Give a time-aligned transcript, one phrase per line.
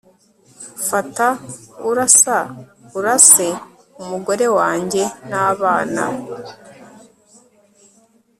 [0.87, 1.27] fata
[1.89, 2.37] urasa
[2.97, 3.47] urase
[4.01, 6.05] umugore wanjye nabana